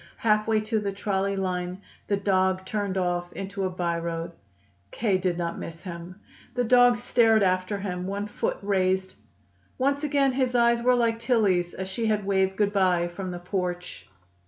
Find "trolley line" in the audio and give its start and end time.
0.91-1.79